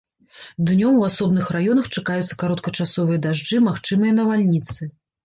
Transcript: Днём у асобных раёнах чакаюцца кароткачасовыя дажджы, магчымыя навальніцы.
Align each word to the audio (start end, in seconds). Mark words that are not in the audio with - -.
Днём 0.69 0.95
у 1.01 1.03
асобных 1.09 1.51
раёнах 1.55 1.89
чакаюцца 2.01 2.37
кароткачасовыя 2.45 3.19
дажджы, 3.27 3.61
магчымыя 3.67 4.15
навальніцы. 4.21 4.89